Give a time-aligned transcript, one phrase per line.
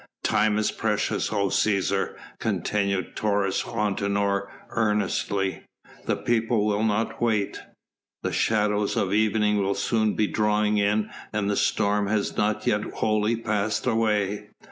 [0.23, 5.61] "Time is precious, O Cæsar," continued Taurus Antinor earnestly;
[6.07, 7.59] "the people will not wait.
[8.23, 12.81] The shadows of evening will soon be drawing in and the storm has not yet
[12.83, 14.47] wholly passed away.